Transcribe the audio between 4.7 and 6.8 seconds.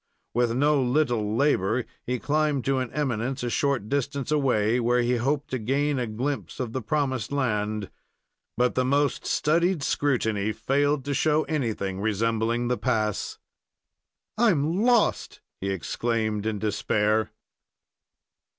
where he hoped to gain a glimpse of